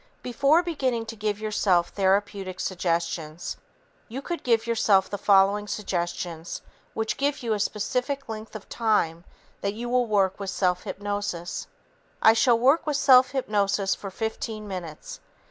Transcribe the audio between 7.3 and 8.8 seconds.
you a specific length of